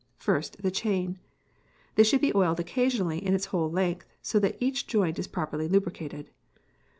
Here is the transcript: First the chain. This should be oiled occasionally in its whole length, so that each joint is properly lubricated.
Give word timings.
First 0.17 0.63
the 0.63 0.71
chain. 0.71 1.19
This 1.93 2.09
should 2.09 2.21
be 2.21 2.33
oiled 2.33 2.59
occasionally 2.59 3.23
in 3.23 3.35
its 3.35 3.45
whole 3.53 3.69
length, 3.69 4.07
so 4.23 4.39
that 4.39 4.57
each 4.59 4.87
joint 4.87 5.19
is 5.19 5.27
properly 5.27 5.67
lubricated. 5.67 6.31